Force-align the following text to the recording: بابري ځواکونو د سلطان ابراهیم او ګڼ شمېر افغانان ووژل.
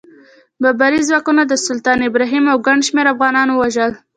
بابري 0.61 1.01
ځواکونو 1.09 1.41
د 1.47 1.53
سلطان 1.67 1.99
ابراهیم 2.09 2.45
او 2.51 2.57
ګڼ 2.67 2.77
شمېر 2.87 3.05
افغانان 3.13 3.47
ووژل. 3.51 3.91